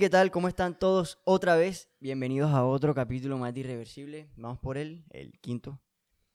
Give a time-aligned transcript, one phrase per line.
[0.00, 0.30] ¿qué tal?
[0.30, 1.90] ¿Cómo están todos otra vez?
[2.00, 4.30] Bienvenidos a otro capítulo más de Irreversible.
[4.34, 5.78] Vamos por el, el quinto.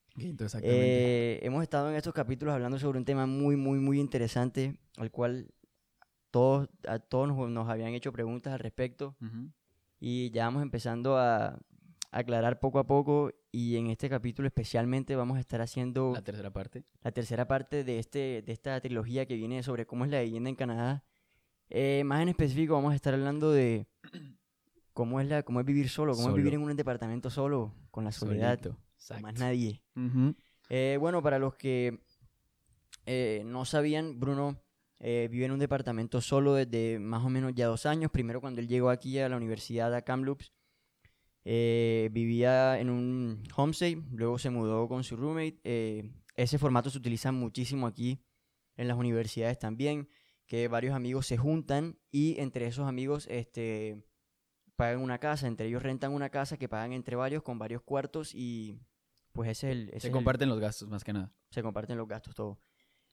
[0.09, 1.37] Quinto, exactamente.
[1.37, 5.09] Eh, hemos estado en estos capítulos hablando sobre un tema muy, muy, muy interesante, al
[5.09, 5.51] cual
[6.29, 9.17] todos, a todos nos, nos habían hecho preguntas al respecto
[9.99, 11.57] y ya vamos empezando a
[12.11, 16.53] aclarar poco a poco y en este capítulo especialmente vamos a estar haciendo La tercera
[16.53, 16.83] parte.
[17.01, 20.51] la tercera parte de, este, de esta trilogía que viene sobre cómo es la vivienda
[20.51, 21.03] en Canadá.
[21.69, 23.87] Eh, más en específico vamos a estar hablando de
[24.93, 26.71] cómo es, la, cómo es vivir solo, cómo es vivir en Solo.
[26.71, 29.81] un departamento solo, con la soledad, con más nadie.
[29.95, 30.35] Ujú.
[30.69, 31.99] Eh, bueno, para los que
[33.05, 34.61] eh, no sabían, Bruno
[34.99, 38.11] eh, vive en un departamento solo desde más o menos ya dos años.
[38.11, 40.53] Primero cuando él llegó aquí a la universidad a Kamloops,
[41.43, 45.59] eh, vivía en un homestay, luego se mudó con su roommate.
[45.63, 48.19] eh, ese formato se utiliza muchísimo aquí
[48.75, 50.09] en las universidades también,
[50.47, 54.03] que varios amigos se juntan y entre esos amigos este,
[54.75, 58.33] pagan una casa, entre ellos rentan una casa que pagan entre varios con varios cuartos
[58.35, 58.79] y
[59.31, 59.81] pues ese es el...
[59.89, 61.31] ese Se es el- comparten los gastos más que nada.
[61.49, 62.59] se comparten los gastos, todo.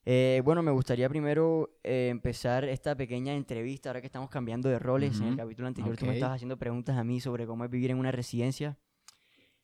[0.05, 4.79] Eh, bueno, me gustaría primero eh, empezar esta pequeña entrevista, ahora que estamos cambiando de
[4.81, 5.21] roles.
[5.21, 7.93] En el capítulo anterior tú me estabas haciendo preguntas a mí sobre cómo es vivir
[7.93, 8.77] en una residencia.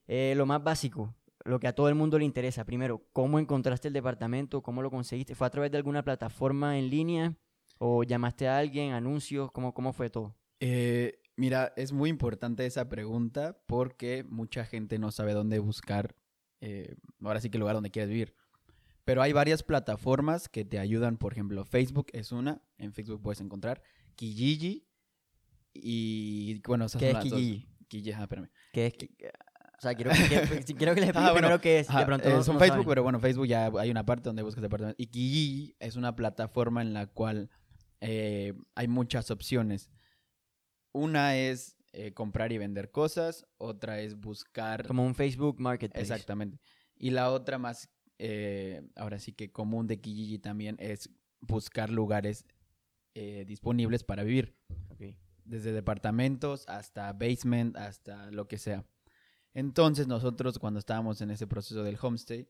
[0.06, 1.12] Eh, lo más básico,
[1.44, 2.64] lo que a todo el mundo le interesa.
[2.64, 4.62] Primero, ¿cómo encontraste el departamento?
[4.62, 5.34] ¿Cómo lo conseguiste?
[5.34, 7.34] ¿Fue a través de alguna plataforma en línea?
[7.79, 8.93] ¿O llamaste a alguien?
[8.93, 9.51] ¿Anuncios?
[9.53, 10.37] ¿Cómo, cómo fue todo?
[10.61, 16.17] Eh, mira, es muy importante esa pregunta porque mucha gente no sabe dónde buscar,
[16.61, 18.35] eh, ahora sí que el lugar donde quieres vivir.
[19.05, 23.41] Pero hay varias plataformas que te ayudan, por ejemplo, Facebook es una, en Facebook puedes
[23.41, 23.83] encontrar,
[24.17, 24.87] Kijiji
[25.75, 27.39] y bueno, esas ¿Qué son es las dos.
[27.41, 27.69] Kijiji?
[27.89, 28.48] Kijiji, ajá, espérame.
[28.73, 28.95] ¿Qué es?
[28.95, 29.09] que-
[29.79, 31.89] O sea, quiero que, que- quiero que les Ah, bueno, primero qué es.
[31.89, 32.89] De pronto eh, son no Facebook, saben.
[32.89, 35.01] pero bueno, Facebook ya hay una parte donde buscas departamentos.
[35.01, 37.48] Y Kijiji es una plataforma en la cual
[38.01, 39.91] eh, hay muchas opciones.
[40.92, 44.86] Una es eh, comprar y vender cosas, otra es buscar...
[44.86, 46.03] Como un Facebook Marketplace.
[46.03, 46.58] Exactamente.
[46.97, 51.11] Y la otra más, eh, ahora sí que común de Kijiji también es
[51.41, 52.45] buscar lugares
[53.47, 54.55] disponibles para vivir
[55.45, 58.87] desde departamentos hasta basement, hasta lo que sea.
[59.55, 62.48] Entonces nosotros cuando estábamos en ese proceso del homestay,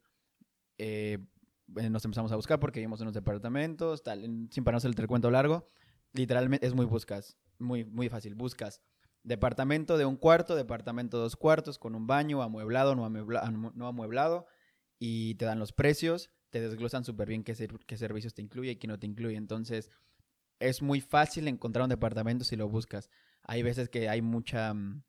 [1.76, 4.20] eh, nos empezamos a buscar porque vivimos en unos departamentos, tal,
[4.50, 5.68] sin para no hacer el cuento largo,
[6.12, 8.80] literalmente es muy buscas, muy, muy fácil, buscas
[9.24, 13.72] departamento de un cuarto, departamento de dos cuartos, con un baño, amueblado, no, amuebla- amu-
[13.74, 14.46] no amueblado,
[14.98, 17.54] y te dan los precios, te desglosan súper bien qué,
[17.86, 19.36] qué servicios te incluye y qué no te incluye.
[19.36, 19.90] Entonces,
[20.60, 23.10] es muy fácil encontrar un departamento si lo buscas.
[23.42, 25.02] Hay veces que hay mucha mm,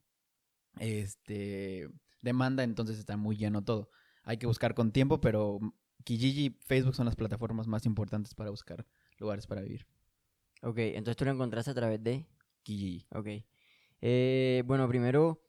[0.78, 1.88] este,
[2.20, 3.90] demanda, entonces está muy lleno todo.
[4.22, 5.72] Hay que buscar con tiempo, pero mm,
[6.04, 8.86] Kijiji y Facebook son las plataformas más importantes para buscar
[9.18, 9.86] lugares para vivir.
[10.62, 12.26] Ok, entonces tú lo encontraste a través de...
[12.62, 13.06] Kijiji.
[13.10, 13.26] Ok.
[14.02, 15.42] Eh, bueno, primero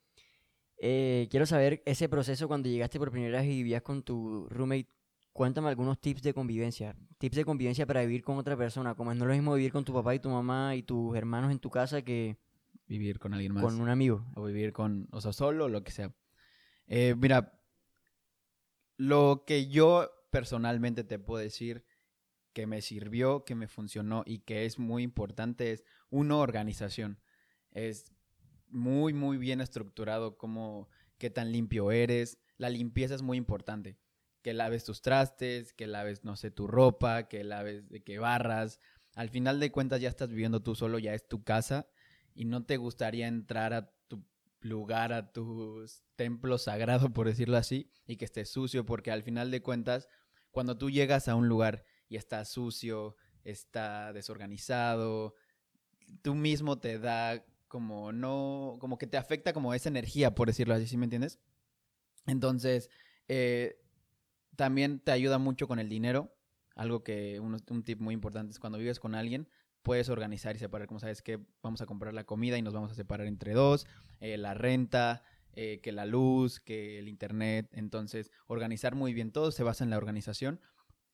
[0.78, 4.88] eh, quiero saber ese proceso cuando llegaste por primera vez y vivías con tu roommate.
[5.32, 6.96] Cuéntame algunos tips de convivencia.
[7.18, 8.94] Tips de convivencia para vivir con otra persona.
[8.94, 11.52] Como es no lo mismo vivir con tu papá y tu mamá y tus hermanos
[11.52, 12.36] en tu casa que
[12.86, 13.62] Vivir con alguien más.
[13.62, 14.26] con un amigo.
[14.34, 16.12] o vivir con, o sea, solo, lo que sea.
[16.88, 17.58] Eh, mira,
[18.96, 21.84] lo que yo personalmente te puedo decir
[22.52, 27.20] que me sirvió, que me funcionó y que es muy importante es, uno, organización.
[27.70, 28.12] Es
[28.68, 30.88] muy, muy bien estructurado como
[31.18, 32.38] qué tan limpio eres.
[32.56, 33.98] La limpieza es muy importante.
[34.42, 38.80] Que laves tus trastes, que laves, no sé, tu ropa, que laves, que barras.
[39.14, 41.86] Al final de cuentas ya estás viviendo tú solo, ya es tu casa
[42.34, 44.24] y no te gustaría entrar a tu
[44.60, 45.84] lugar, a tu
[46.16, 50.08] templo sagrado, por decirlo así, y que esté sucio, porque al final de cuentas,
[50.52, 55.34] cuando tú llegas a un lugar y está sucio, está desorganizado,
[56.22, 60.74] tú mismo te da como no, como que te afecta como esa energía, por decirlo
[60.74, 61.40] así, ¿sí me entiendes?
[62.26, 62.90] Entonces,
[63.28, 63.80] eh,
[64.56, 66.36] también te ayuda mucho con el dinero,
[66.76, 69.48] algo que un, un tip muy importante es cuando vives con alguien,
[69.82, 72.92] puedes organizar y separar, como sabes que vamos a comprar la comida y nos vamos
[72.92, 73.86] a separar entre dos,
[74.20, 79.52] eh, la renta, eh, que la luz, que el internet, entonces organizar muy bien todo
[79.52, 80.60] se basa en la organización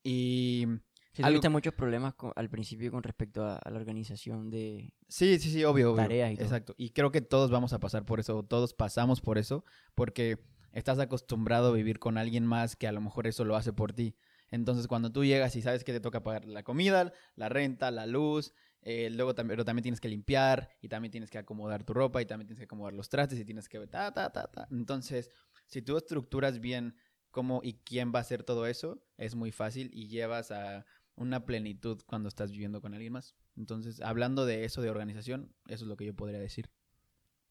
[0.03, 0.67] y
[1.13, 4.93] Si Algo- muchos problemas al principio con respecto a, a la organización de...
[5.09, 6.03] Sí, sí, sí, obvio, obvio.
[6.05, 6.45] Tareas y todo.
[6.45, 6.75] Exacto.
[6.79, 9.65] Y creo que todos vamos a pasar por eso, todos pasamos por eso,
[9.97, 10.39] porque
[10.73, 13.93] estás acostumbrado a vivir con alguien más que a lo mejor eso lo hace por
[13.93, 14.15] ti.
[14.51, 18.07] Entonces, cuando tú llegas y sabes que te toca pagar la comida, la renta, la
[18.07, 21.95] luz, eh, luego también, pero también tienes que limpiar y también tienes que acomodar tu
[21.95, 24.69] ropa y también tienes que acomodar los trastes y tienes que ta, ta, ta, ta.
[24.71, 25.31] Entonces,
[25.67, 26.95] si tú estructuras bien
[27.31, 30.87] cómo y quién va a hacer todo eso, es muy fácil y llevas a
[31.17, 33.35] una plenitud cuando estás viviendo con alguien más.
[33.57, 36.71] Entonces, hablando de eso de organización, eso es lo que yo podría decir.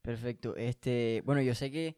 [0.01, 0.56] Perfecto.
[0.56, 1.97] Este, bueno, yo sé que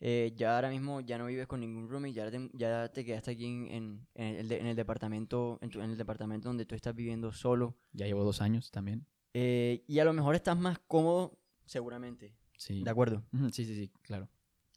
[0.00, 3.30] eh, ya ahora mismo ya no vives con ningún roomie, ya te, ya te quedaste
[3.32, 6.66] aquí en, en, en el, de- en el departamento, en, tu- en el departamento donde
[6.66, 7.76] tú estás viviendo solo.
[7.92, 9.06] Ya llevo dos años también.
[9.32, 12.34] eh, y a lo mejor estás más cómodo, seguramente.
[12.56, 12.82] Sí.
[12.84, 13.24] ¿De acuerdo?
[13.52, 14.28] Sí, sí, sí, claro.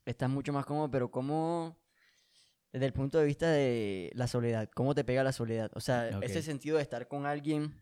[0.06, 1.78] Estás mucho más cómodo, pero ¿cómo,
[2.72, 5.70] desde el punto de vista de la soledad, cómo te pega la soledad?
[5.76, 7.74] O sea, ese sentido de estar con alguien,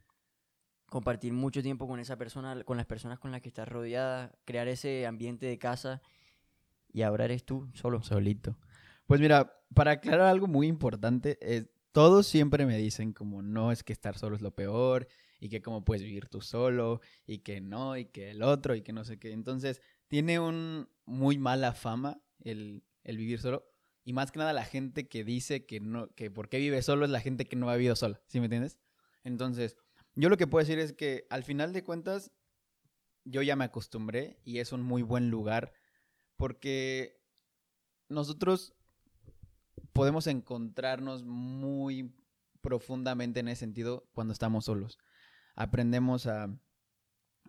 [0.87, 4.67] compartir mucho tiempo con esa persona, con las personas con las que estás rodeada, crear
[4.67, 6.01] ese ambiente de casa
[6.95, 8.01] y ahora eres tú solo.
[8.01, 8.57] Solito.
[9.05, 13.83] Pues mira, para aclarar algo muy importante, es, todos siempre me dicen como no es
[13.83, 15.05] que estar solo es lo peor
[15.41, 18.81] y que cómo puedes vivir tú solo y que no y que el otro y
[18.81, 19.33] que no sé qué.
[19.33, 23.69] Entonces, tiene un muy mala fama el, el vivir solo
[24.05, 27.03] y más que nada la gente que dice que no que por qué vive solo
[27.03, 28.77] es la gente que no ha vivido sola, ¿sí me entiendes?
[29.25, 29.75] Entonces,
[30.15, 32.31] yo lo que puedo decir es que al final de cuentas
[33.25, 35.73] yo ya me acostumbré y es un muy buen lugar
[36.37, 37.21] porque
[38.09, 38.75] nosotros
[39.93, 42.13] podemos encontrarnos muy
[42.61, 44.97] profundamente en ese sentido cuando estamos solos.
[45.55, 46.49] Aprendemos a,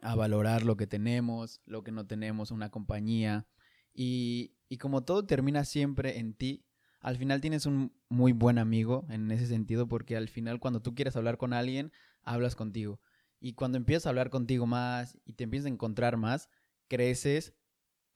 [0.03, 3.47] valorar lo que tenemos, lo que no tenemos, una compañía.
[3.95, 6.67] Y, y como todo termina siempre en ti,
[7.01, 10.95] al final tienes un muy buen amigo en ese sentido porque al final cuando tú
[10.95, 11.93] quieres hablar con alguien,
[12.23, 13.01] hablas contigo.
[13.41, 16.49] Y cuando empiezas a hablar contigo más y te empiezas a encontrar más,
[16.89, 17.55] creces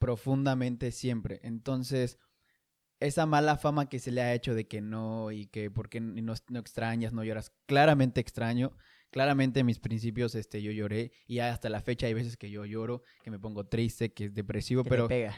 [0.00, 1.38] profundamente siempre.
[1.44, 2.18] Entonces,
[2.98, 6.34] esa mala fama que se le ha hecho de que no y que porque no,
[6.48, 8.72] no extrañas, no lloras, claramente extraño.
[9.12, 12.64] Claramente en mis principios este, yo lloré y hasta la fecha hay veces que yo
[12.64, 15.34] lloro, que me pongo triste, que es depresivo, que te pero, pega.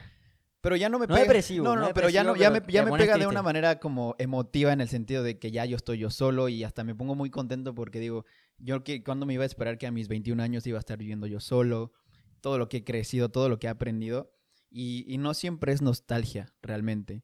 [0.60, 1.26] pero ya no me No pega.
[1.26, 3.80] depresivo, no, no no, pero ya no, ya me, ya me pega de una manera
[3.80, 6.94] como emotiva en el sentido de que ya yo estoy yo solo y hasta me
[6.94, 8.26] pongo muy contento porque digo,
[8.58, 10.98] yo que cuando me iba a esperar que a mis 21 años iba a estar
[10.98, 11.94] viviendo yo solo,
[12.42, 14.34] todo lo que he crecido, todo lo que he aprendido
[14.72, 17.22] y, y no siempre es nostalgia realmente,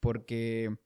[0.00, 0.76] porque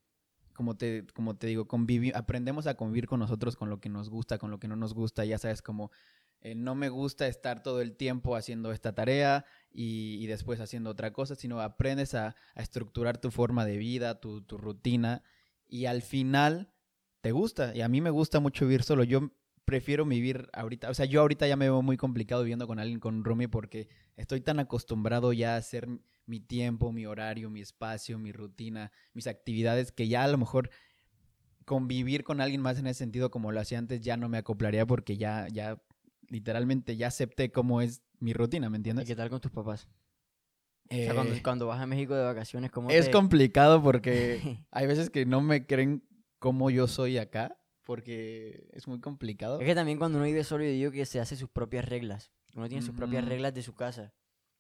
[0.53, 1.67] como te, como te digo,
[2.15, 4.95] aprendemos a convivir con nosotros, con lo que nos gusta, con lo que no nos
[4.95, 5.91] gusta, ya sabes, como
[6.41, 11.13] eh, no me gusta estar todo el tiempo haciendo esta tarea y, después haciendo otra
[11.13, 15.23] cosa, sino aprendes a, a estructurar tu forma de vida, tu, tu rutina
[15.69, 16.73] y al final
[17.21, 17.75] te gusta.
[17.75, 19.05] Y a mí me gusta mucho vivir solo.
[19.05, 19.31] Yo
[19.65, 22.99] prefiero vivir ahorita, o sea, yo ahorita ya me veo muy complicado viviendo con alguien,
[22.99, 25.89] con Rumi, porque estoy tan acostumbrado ya a hacer
[26.27, 30.71] mi tiempo, mi horario, mi espacio, mi rutina, mis actividades, que ya a lo mejor
[31.65, 34.85] convivir con alguien más en ese sentido como lo hacía antes ya no me acoplaría
[34.87, 35.81] porque ya, ya,
[36.29, 39.07] literalmente ya acepté cómo es mi rutina, ¿me ¿Y entiendes?
[39.07, 39.89] qué tal con tus papás?
[40.91, 44.41] o Eh, sea, cuando, cuando vas a México de vacaciones, ¿cómo es te- complicado porque
[44.71, 46.03] hay veces que no me creen
[46.39, 47.57] cómo yo soy acá,
[47.87, 49.61] porque es muy complicado.
[49.61, 52.31] Es que también cuando uno vive solo, yo digo que se hace sus propias reglas.
[52.55, 54.13] Uno tiene sus propias reglas de su casa.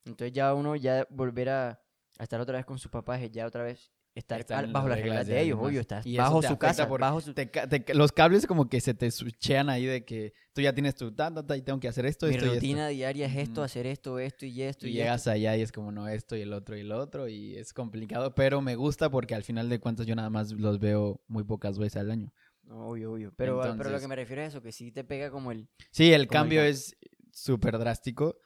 [0.04, 1.70] Entonces ya uno ya volver a,
[2.18, 4.98] a estar otra vez con sus papás es ya otra vez estar al- bajo las
[4.98, 7.32] las reglas reglas de, ellos, obvio, estás Y bajo su casa, bajo su...
[7.32, 10.96] Te te los cables como que se te switchean ahí de que tú ya tienes
[10.96, 12.60] tu ta, ta, ta, y tengo que hacer esto, Mi esto y esto.
[12.60, 13.62] rutina diaria es esto, Ujú.
[13.62, 15.30] hacer esto, esto y esto Y y, llegas esto.
[15.30, 18.34] allá y es como, no, esto y el otro y el otro, y es complicado,
[18.34, 21.78] pero me gusta porque al final de cuentas yo nada más los veo muy pocas
[21.78, 22.32] veces al año.
[22.68, 23.32] Obvio, obvio.
[23.36, 25.68] Pero, pero lo que Entonces- me refiero es eso, que sí te pega como el...
[25.90, 26.96] Sí, el el cambio cam- es
[27.32, 28.36] súper drástico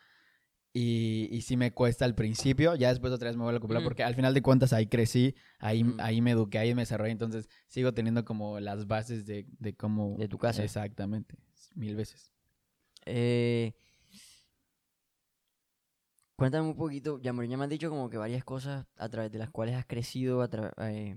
[0.73, 3.83] y, y sí me cuesta al principio, ya después otra vez me vuelvo a acoplar
[3.83, 3.85] Mm.
[3.85, 5.97] porque al final de cuentas ahí crecí, ahí, Mm.
[6.00, 10.16] ahí me eduqué, ahí me desarrollé, entonces sigo teniendo como las bases de, de cómo...
[10.19, 10.62] De tu casa.
[10.64, 11.35] Exactamente,
[11.75, 12.31] mil veces.
[13.07, 13.73] Eh,
[16.37, 19.38] cuéntame un poquito, ya ya me has dicho como que varias cosas a través de
[19.38, 20.50] las cuales has crecido a
[20.90, 21.16] eh,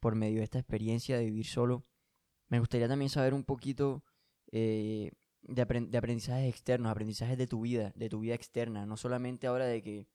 [0.00, 1.86] por medio de esta experiencia de vivir solo.
[2.48, 4.02] Me gustaría también saber un poquito
[4.50, 5.12] eh,
[5.54, 9.46] de, apren- de aprendizajes externos, aprendizajes de tu vida, de tu vida externa, no solamente
[9.46, 10.08] ahora de que,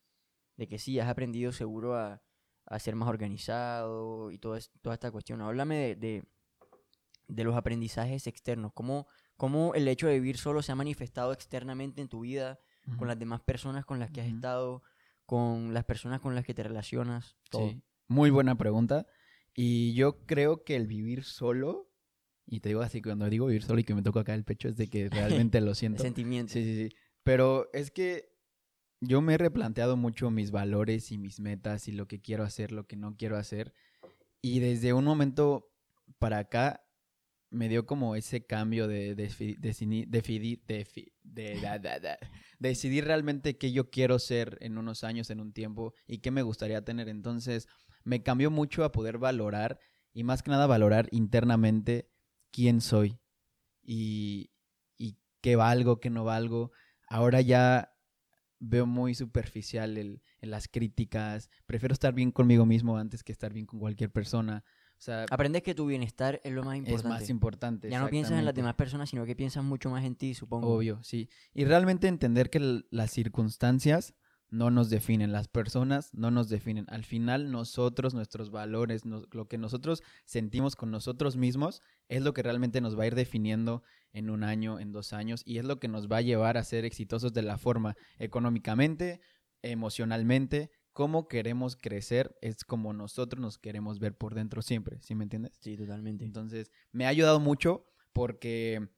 [0.56, 2.22] de que sí, has aprendido seguro a,
[2.66, 5.42] a ser más organizado y toda esta cuestión.
[5.42, 6.24] Háblame de, de,
[7.28, 12.02] de los aprendizajes externos, cómo, cómo el hecho de vivir solo se ha manifestado externamente
[12.02, 12.60] en tu vida,
[12.98, 14.82] con las demás personas con las que has estado,
[15.26, 17.68] con las personas con las que te relacionas, todo.
[17.68, 19.06] Sí, muy buena pregunta.
[19.54, 21.87] Y yo creo que el vivir solo,
[22.48, 24.70] y te digo así, cuando digo vivir solo y que me toco acá el pecho,
[24.70, 25.10] es de que
[25.50, 26.02] realmente lo El siento.
[26.02, 26.54] sentimiento.
[26.54, 26.96] Sí, sí, sí.
[27.24, 28.30] Pero es que
[29.02, 32.72] yo me he replanteado mucho mis valores y mis metas y lo que quiero hacer,
[32.72, 33.74] lo que no quiero hacer.
[34.42, 35.70] Y desde un momento
[36.20, 36.84] para acá
[37.50, 39.16] me dio como ese cambio de,
[42.60, 46.42] decidir realmente qué yo quiero ser en unos años, en un tiempo y qué me
[46.42, 47.10] gustaría tener.
[47.10, 47.68] Entonces
[48.04, 49.80] me cambió mucho a poder valorar
[50.14, 52.10] y más que nada valorar internamente
[52.52, 53.20] quién soy
[53.84, 54.52] y,
[54.98, 56.72] y qué valgo, qué no valgo.
[57.08, 57.94] Ahora ya
[58.60, 61.50] veo muy superficial el, en las críticas.
[61.66, 64.64] Prefiero estar bien conmigo mismo antes que estar bien con cualquier persona.
[64.98, 67.08] O sea, Aprendes que tu bienestar es lo más importante.
[67.08, 67.90] es más importante.
[67.90, 70.74] ya no piensas en las demás personas, sino que piensas mucho más en ti, supongo.
[70.74, 71.30] Obvio, sí.
[71.54, 74.16] Y realmente entender que las circunstancias
[74.50, 76.86] no nos definen, las personas no nos definen.
[76.90, 82.34] Al final nosotros, nuestros valores, nos- lo que nosotros sentimos con nosotros mismos es lo
[82.34, 85.66] que realmente nos va a ir definiendo en un año, en dos años, y es
[85.66, 89.20] lo que nos va a llevar a ser exitosos de la forma económicamente,
[89.62, 95.24] emocionalmente, cómo queremos crecer, es como nosotros nos queremos ver por dentro siempre, ¿sí me
[95.24, 95.54] entiendes?
[95.60, 96.26] Sí, totalmente.
[96.26, 98.90] Entonces, me ha ayudado mucho porque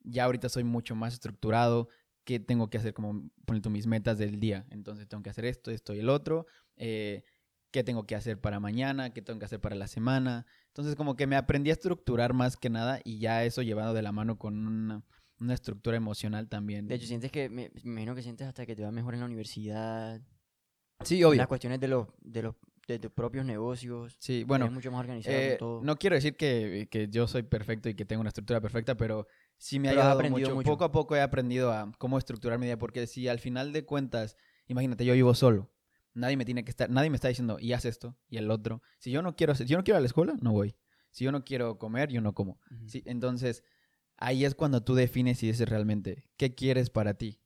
[0.00, 1.88] ya ahorita soy mucho más estructurado.
[2.26, 2.92] ¿Qué tengo que hacer?
[2.92, 4.66] Como poner tú mis metas del día.
[4.70, 6.46] Entonces, tengo que hacer esto, esto y el otro.
[6.76, 7.22] Eh,
[7.70, 9.10] ¿Qué tengo que hacer para mañana?
[9.14, 10.44] ¿Qué tengo que hacer para la semana?
[10.68, 14.02] Entonces, como que me aprendí a estructurar más que nada y ya eso llevado de
[14.02, 15.04] la mano con una,
[15.38, 16.88] una estructura emocional también.
[16.88, 19.20] De hecho, sientes que, me, me imagino que sientes hasta que te va mejor en
[19.20, 20.20] la universidad.
[21.04, 21.38] sí, obvio.
[21.38, 22.54] Las cuestiones de los, de los,
[22.88, 24.16] de tus propios negocios.
[24.18, 25.82] Sí, bueno, mucho más organizado Eh, todo.
[25.82, 29.26] no quiero decir que, que yo soy perfecto y que tengo una estructura perfecta, pero
[29.58, 30.54] sí me ha ayudado aprendido mucho.
[30.56, 30.70] mucho.
[30.70, 33.84] Poco a poco he aprendido a cómo estructurar mi día, porque si al final de
[33.84, 34.36] cuentas,
[34.66, 35.70] imagínate, yo vivo solo.
[36.14, 38.82] Nadie me tiene que estar, nadie me está diciendo, y haz esto, y el otro.
[38.98, 40.74] Si yo no quiero, si yo no quiero ir a la escuela, no voy.
[41.10, 42.58] Si yo no quiero comer, yo no como.
[42.86, 43.64] Sí, entonces,
[44.16, 47.40] ahí es cuando tú defines y dices realmente, ¿qué quieres para ti?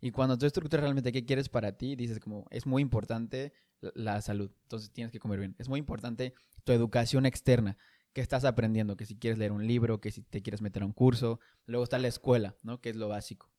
[0.00, 3.52] Y cuando tú estructuras realmente qué quieres para ti, dices como, es muy importante
[3.94, 5.56] la salud, entonces tienes que comer bien.
[5.58, 7.76] Es muy importante tu educación externa,
[8.14, 10.86] que estás aprendiendo, que si quieres leer un libro, que si te quieres meter a
[10.86, 11.40] un curso.
[11.66, 12.80] Luego está la escuela, ¿no?
[12.80, 13.50] Que es lo básico.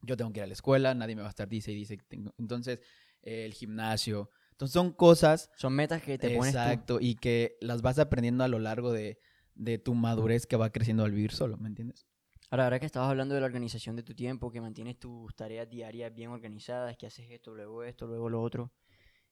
[0.00, 1.98] Yo tengo que ir a la escuela, nadie me va a estar dice y dice.
[1.98, 2.80] que tengo- Entonces,
[3.22, 4.30] eh, el gimnasio.
[4.52, 6.58] Entonces, son cosas Son metas que te pones tú.
[6.58, 9.18] Exacto, y que las vas aprendiendo a lo largo de,
[9.54, 12.06] de tu madurez que va creciendo al vivir solo, ¿me entiendes?
[12.50, 15.68] Ahora, ahora que estabas hablando de la organización de tu tiempo, que mantienes tus tareas
[15.68, 18.72] diarias bien organizadas, que haces esto, luego esto, luego lo otro.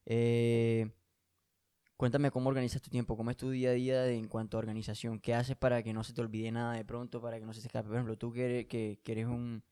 [0.06, 0.90] eh,
[1.98, 4.60] cuéntame cómo organizas tu tiempo, cómo es tu día a día de- en cuanto a
[4.60, 5.18] organización.
[5.18, 7.60] ¿Qué haces para que no se te olvide nada de pronto, para que no se
[7.60, 7.88] te escape?
[7.88, 8.66] Por ejemplo, tú que
[9.04, 9.62] eres, un,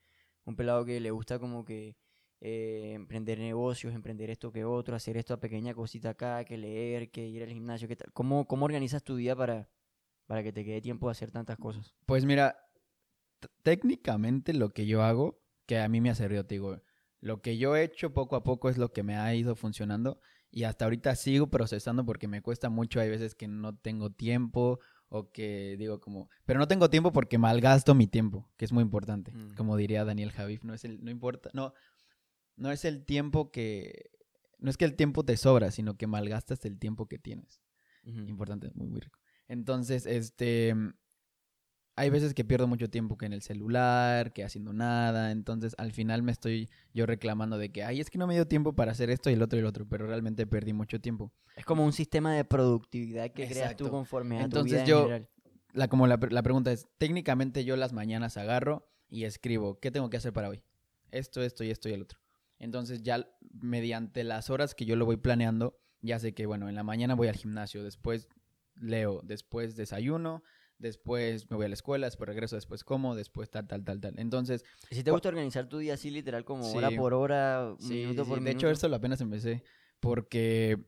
[0.44, 1.96] un pelado que le gusta como que
[2.40, 7.10] eh, emprender negocios, emprender esto que otro, hacer esto a pequeña cosita acá, que leer,
[7.12, 7.86] que ir al gimnasio.
[7.86, 8.12] ¿qué tal?
[8.12, 9.70] ¿Cómo, ¿Cómo organizas tu día para,
[10.26, 11.94] para que te quede tiempo de hacer tantas cosas?
[12.06, 12.56] Pues mira,
[13.62, 16.82] técnicamente lo que yo hago, que a mí me ha servido, te digo,
[17.20, 20.20] lo que yo he hecho poco a poco es lo que me ha ido funcionando
[20.56, 24.80] y hasta ahorita sigo procesando porque me cuesta mucho, hay veces que no tengo tiempo
[25.10, 28.80] o que digo como, pero no tengo tiempo porque malgasto mi tiempo, que es muy
[28.80, 29.54] importante, Mm.
[29.54, 31.74] como diría Daniel Javif, no es el, no importa, no,
[32.56, 34.08] no es el tiempo que,
[34.58, 37.60] no es que el tiempo te sobra, sino que malgastas el tiempo que tienes
[38.04, 39.18] importante, muy, muy rico.
[39.48, 40.74] Entonces, este,
[41.96, 45.92] hay veces que pierdo mucho tiempo que en el celular, que haciendo nada, entonces al
[45.92, 48.92] final me estoy yo reclamando de que, ay, es que no me dio tiempo para
[48.92, 51.32] hacer esto y el otro y el otro, pero realmente perdí mucho tiempo.
[51.56, 53.90] Es como un sistema de productividad que creas tú Exacto.
[53.90, 55.28] conforme a tu Entonces vida en yo- general.
[55.72, 60.08] La, como la, la pregunta es, técnicamente yo las mañanas agarro y escribo, ¿qué tengo
[60.08, 60.62] que hacer para hoy?
[61.10, 62.18] Esto, esto y esto y el otro.
[62.58, 66.74] Entonces ya mediante las horas que yo lo voy planeando, ya sé que, bueno, en
[66.74, 68.28] la mañana voy al gimnasio, después
[68.74, 70.42] leo, después desayuno,
[70.78, 74.18] después me voy a la escuela, después regreso, después como, después tal, tal, tal, tal.
[74.18, 76.96] Entonces, Si te gusta organizar tu día así, literal, como hora Sí.
[76.96, 78.58] por hora, sí, minuto sí, por de minuto.
[78.58, 79.62] hecho eso lo apenas empecé
[80.00, 80.78] porque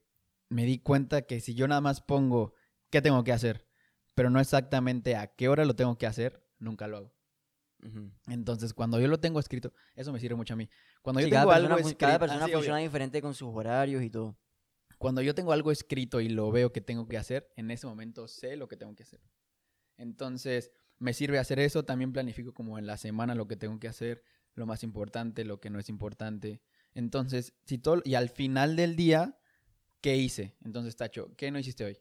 [0.51, 2.55] me di cuenta que si yo nada más pongo
[2.91, 3.67] qué tengo que hacer,
[4.15, 7.15] pero no exactamente a qué hora lo tengo que hacer, nunca lo hago.
[8.27, 10.69] Entonces, cuando yo lo tengo escrito, eso me sirve mucho a mí.
[11.03, 13.49] Cuando yo tengo cada algo persona, fun- cada escrito, persona ah, funciona diferente con sus
[13.55, 14.37] horarios y todo.
[14.99, 18.27] cuando yo tengo algo escrito y lo veo que tengo que hacer, en ese momento
[18.27, 19.21] sé lo que tengo que hacer.
[19.99, 21.85] Entonces, me sirve hacer eso.
[21.85, 24.23] También planifico como en la semana lo que tengo que hacer,
[24.55, 26.63] lo más importante, lo que no es importante.
[26.95, 29.39] Entonces, si todo, y al final del día,
[30.01, 30.57] ¿qué hice?
[30.65, 31.99] Entonces, Tacho, ¿qué no hiciste hoy?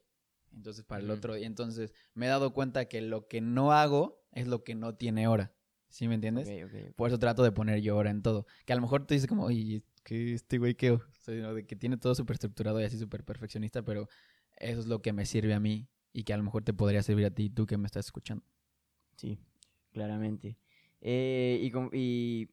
[0.54, 1.46] Entonces, para el otro día.
[1.46, 5.28] Entonces, me he dado cuenta que lo que no hago es lo que no tiene
[5.28, 5.54] hora.
[5.90, 6.50] ¿Sí me entiendes?
[6.96, 8.46] Por eso trato de poner yo hora en todo.
[8.66, 11.54] Que a lo mejor tú dices como, oye, que este güey que, o sea, ¿no?
[11.54, 14.10] de que tiene todo súper estructurado y así súper perfeccionista, pero
[14.58, 17.04] eso es lo que me sirve a mí y que a lo mejor te podría
[17.04, 18.44] servir a ti, tú que me estás escuchando.
[19.16, 19.38] Sí,
[19.92, 20.58] claramente.
[21.00, 22.50] Eh, y, con- y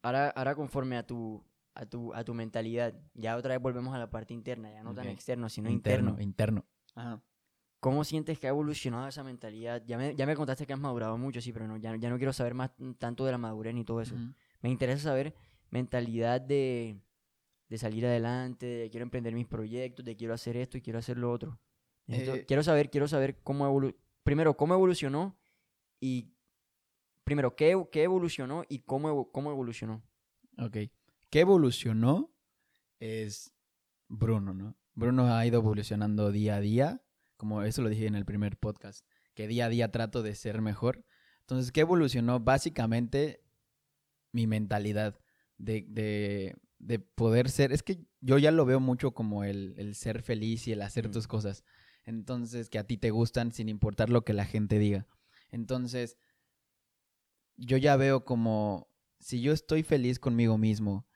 [0.00, 3.98] ahora, ahora conforme a tu, a, tu, a tu mentalidad, ya otra vez volvemos a
[3.98, 5.12] la parte interna, ya no tan Ok.
[5.12, 6.16] externo, sino interno.
[6.18, 6.64] Interno.
[6.94, 7.20] Ajá.
[7.80, 9.82] ¿Cómo sientes que ha evolucionado esa mentalidad?
[9.86, 12.16] Ya me, ya me contaste que has madurado mucho, sí, pero no, ya, ya no
[12.16, 14.14] quiero saber más tanto de la madurez ni todo eso.
[14.14, 14.32] Ujú.
[14.62, 15.34] Me interesa saber
[15.68, 16.98] mentalidad de,
[17.68, 21.18] de salir adelante, de quiero emprender mis proyectos, de quiero hacer esto y quiero hacer
[21.18, 21.58] lo otro.
[22.06, 25.36] Necesito- Eh, quiero saber, quiero saber cómo evolu primero cómo evolucionó
[26.00, 26.32] y
[27.24, 30.02] primero, ¿qué, qué evolucionó y cómo, cómo evolucionó?
[30.58, 30.76] Ok.
[31.30, 32.32] ¿Qué evolucionó?
[33.00, 33.52] Es
[34.08, 34.76] Bruno, ¿no?
[34.94, 37.02] Bruno ha ido evolucionando día a día,
[37.36, 40.62] como eso lo dije en el primer podcast, que día a día trato de ser
[40.62, 41.04] mejor.
[41.40, 42.40] Entonces, ¿qué evolucionó?
[42.40, 43.42] Básicamente
[44.32, 45.18] mi mentalidad
[45.58, 49.94] de, de, de poder ser, es que yo ya lo veo mucho como el, el
[49.94, 51.12] ser feliz y el hacer Mm.
[51.12, 51.64] tus cosas.
[52.06, 55.06] Entonces, que a ti te gustan sin importar lo que la gente diga.
[55.50, 56.16] Entonces,
[57.56, 61.06] yo ya veo como si yo estoy feliz conmigo mismo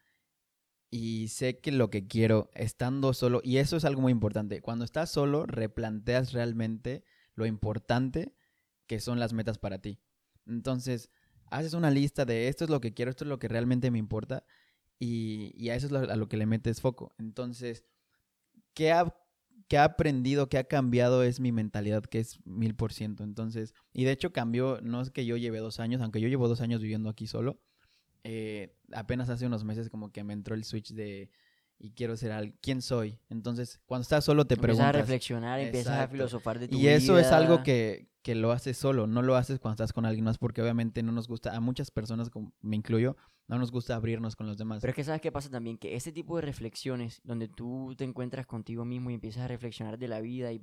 [0.90, 4.84] y sé que lo que quiero estando solo, y eso es algo muy importante, cuando
[4.84, 7.04] estás solo replanteas realmente
[7.34, 8.34] lo importante
[8.86, 10.00] que son las metas para ti.
[10.46, 11.10] Entonces,
[11.46, 13.98] haces una lista de esto es lo que quiero, esto es lo que realmente me
[13.98, 14.44] importa
[14.98, 17.14] y, a eso es a lo que le metes foco.
[17.18, 17.84] Entonces,
[18.74, 19.14] ¿qué ha,
[19.70, 23.22] qué ha aprendido, qué ha cambiado es mi mentalidad, que es mil por ciento.
[23.22, 26.48] Entonces, y de hecho cambió, no es que yo lleve dos años, aunque yo llevo
[26.48, 27.60] dos años viviendo aquí solo,
[28.24, 31.30] eh, apenas hace unos meses como que me entró el switch de
[31.78, 33.20] y quiero ser al quién soy.
[33.28, 36.88] Entonces, cuando estás solo te Empiezas a preguntas reflexionar, empiezas a filosofar de tu y
[36.88, 37.62] eso es algo vida.
[37.62, 41.04] que, que lo haces solo, no lo haces cuando estás con alguien más porque obviamente
[41.04, 43.16] no nos gusta, a muchas personas, como me incluyo,
[43.50, 44.80] no nos gusta abrirnos con los demás.
[44.80, 48.04] Pero es que sabes qué pasa también, que ese tipo de reflexiones donde tú te
[48.04, 50.60] encuentras contigo mismo y empiezas a reflexionar de la vida y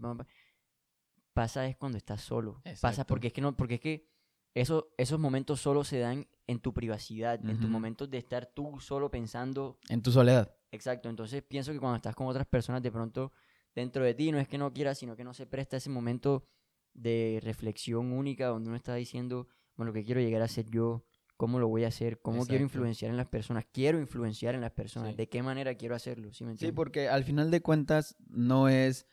[1.34, 2.62] pasa es cuando estás solo.
[2.80, 4.08] Pasa porque es que no, porque es que
[4.54, 8.80] eso, esos momentos solo se dan en tu privacidad, en tus momentos de estar tú
[8.80, 9.80] solo pensando.
[9.90, 10.56] En tu soledad.
[10.72, 11.10] Exacto.
[11.10, 13.34] Entonces pienso que cuando estás con otras personas, de pronto
[13.76, 16.46] dentro de ti no es que no quieras, sino que no se presta ese momento
[16.94, 21.04] de reflexión única donde uno está diciendo, bueno, ¿qué quiero llegar a ser yo?
[21.38, 22.20] ¿Cómo lo voy a hacer?
[22.20, 23.66] ¿Cómo quiero influenciar en las personas?
[23.72, 25.12] Quiero influenciar en las personas.
[25.12, 25.18] Sí.
[25.18, 26.34] ¿De qué manera quiero hacerlo?
[26.34, 26.76] ¿Sí me Sí, entiendes?
[26.76, 29.06] porque al final de cuentas no es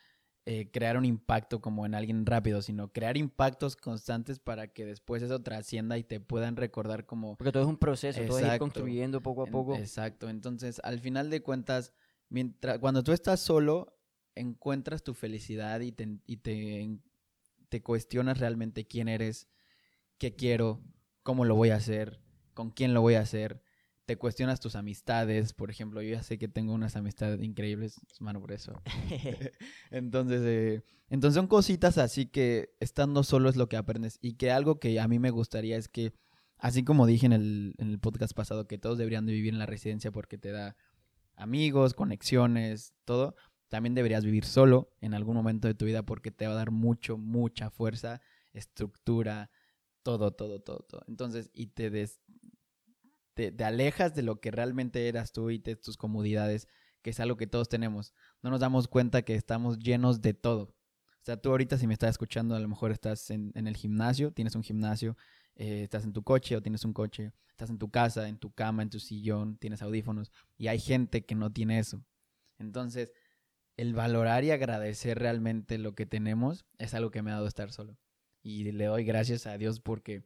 [0.46, 5.22] eh, crear un impacto como en alguien rápido, sino crear impactos constantes para que después
[5.22, 7.36] eso trascienda y te puedan recordar como...
[7.36, 9.76] Porque todo es un proceso, todo es ir construyendo poco a poco.
[9.76, 10.28] Exacto.
[10.28, 11.92] Entonces, al final de cuentas,
[12.30, 13.98] mientras, cuando tú estás solo,
[14.34, 16.98] encuentras tu felicidad y te, y te,
[17.68, 19.48] te cuestionas realmente quién eres,
[20.18, 20.80] qué quiero,
[21.24, 22.20] cómo lo voy a hacer,
[22.52, 23.60] con quién lo voy a hacer.
[24.06, 25.54] Te cuestionas tus amistades.
[25.54, 28.80] Por ejemplo, yo ya sé que tengo unas amistades increíbles, hermano, por eso.
[29.90, 34.18] Entonces, eh, entonces son cositas así que estando solo es lo que aprendes.
[34.20, 36.12] Y que algo que a mí me gustaría es que,
[36.58, 39.58] así como dije en el, en el podcast pasado, que todos deberían de vivir en
[39.58, 40.76] la residencia porque te da
[41.36, 43.34] amigos, conexiones, todo.
[43.68, 46.70] También deberías vivir solo en algún momento de tu vida porque te va a dar
[46.70, 48.20] mucho, mucha fuerza,
[48.52, 49.50] estructura,
[50.04, 51.02] todo, todo, todo, todo.
[51.08, 52.20] Entonces, y te, des-
[53.34, 56.68] te, alejas de lo que realmente eras tú y de tus comodidades,
[57.02, 58.14] que es algo que todos tenemos.
[58.42, 60.74] No nos damos cuenta que estamos llenos de todo.
[61.22, 63.76] O sea, tú ahorita si me estás escuchando, a lo mejor estás en, en el
[63.76, 65.16] gimnasio, tienes un gimnasio,
[65.56, 68.52] eh, estás en tu coche o tienes un coche, estás en tu casa, en tu
[68.52, 72.04] cama, en tu sillón, tienes audífonos y hay gente que no tiene eso.
[72.58, 73.10] Entonces,
[73.76, 77.72] el valorar y agradecer realmente lo que tenemos es algo que me ha dado estar
[77.72, 77.98] solo.
[78.44, 80.22] Y le doy gracias a Dios porque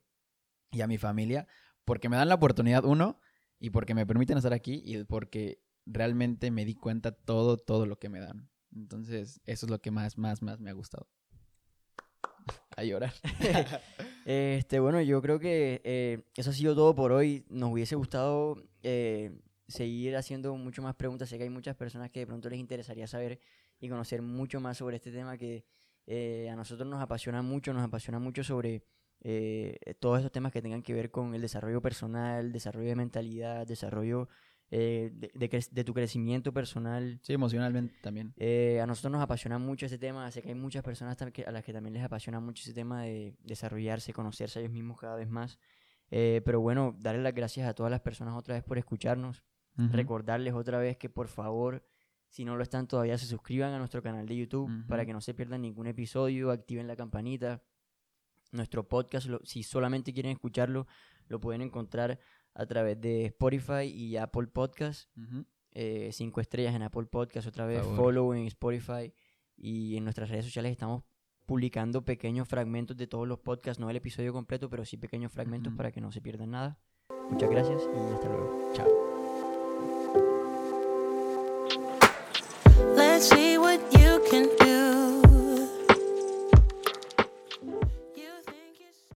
[0.70, 1.46] y a mi familia
[1.88, 3.18] porque me dan la oportunidad uno
[3.59, 7.98] y porque me permiten estar aquí y porque realmente me di cuenta todo todo lo
[7.98, 8.50] que me dan.
[8.76, 11.09] Entonces, eso es lo que más más más me ha gustado.
[12.76, 13.14] A llorar.
[14.26, 17.46] Este, bueno, yo creo que eh, eso ha sido todo por hoy.
[17.48, 21.31] Nos hubiese gustado eh, seguir haciendo mucho más preguntas.
[21.31, 23.40] Sé que hay muchas personas que de pronto les interesaría saber
[23.81, 25.64] y conocer mucho más sobre este tema que
[26.10, 28.82] eh, a nosotros nos apasiona mucho, nos apasiona mucho sobre
[29.20, 33.66] eh, todos esos temas que tengan que ver con el desarrollo personal, desarrollo de mentalidad,
[33.66, 34.28] desarrollo
[34.70, 37.18] eh, de, de cre- de tu crecimiento personal.
[37.22, 38.32] Sí, emocionalmente también.
[38.36, 41.64] Eh, a nosotros nos apasiona mucho ese tema, sé que hay muchas personas a las
[41.64, 45.28] que también les apasiona mucho ese tema de desarrollarse, conocerse a ellos mismos cada vez
[45.28, 45.58] más.
[46.10, 49.42] Eh, pero bueno, darle las gracias a todas las personas otra vez por escucharnos,
[49.76, 51.84] recordarles otra vez que por favor,
[52.28, 55.06] si no lo están todavía, se suscriban a nuestro canal de YouTube para Ujú.
[55.08, 57.62] que no se pierdan ningún episodio, activen la campanita.
[58.52, 60.86] Nuestro podcast, lo- si solamente quieren escucharlo,
[61.28, 62.18] lo pueden encontrar
[62.54, 65.44] a través de Spotify y Apple Podcast Ujú.
[65.72, 69.12] eh, cinco estrellas en Apple Podcast, otra vez follow en Spotify
[69.56, 71.02] y en nuestras redes sociales estamos
[71.46, 75.70] publicando pequeños fragmentos de todos los podcasts, no el episodio completo, pero sí pequeños fragmentos
[75.70, 75.76] Ujú.
[75.76, 76.78] para que no se pierdan nada.
[77.30, 78.70] Muchas gracias y hasta luego.
[78.74, 79.07] Chao.